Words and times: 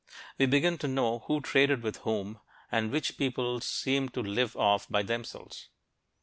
We 0.39 0.47
begin 0.47 0.79
to 0.79 0.87
know 0.87 1.19
who 1.27 1.41
traded 1.41 1.83
with 1.83 1.97
whom, 1.97 2.39
and 2.71 2.89
which 2.91 3.19
peoples 3.19 3.67
seemed 3.67 4.15
to 4.15 4.23
live 4.23 4.57
off 4.57 4.89
by 4.89 5.03
themselves. 5.03 5.69